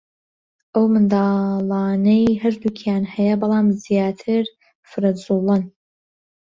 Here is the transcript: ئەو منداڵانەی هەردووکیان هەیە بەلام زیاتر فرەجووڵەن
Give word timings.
ئەو 0.73 0.85
منداڵانەی 0.93 2.39
هەردووکیان 2.43 3.03
هەیە 3.13 3.35
بەلام 3.41 3.67
زیاتر 3.83 4.43
فرەجووڵەن 4.89 5.63